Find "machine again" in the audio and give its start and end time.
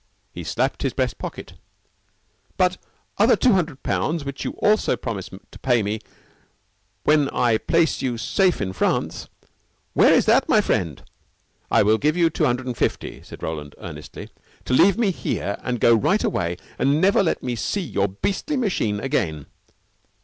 18.57-19.45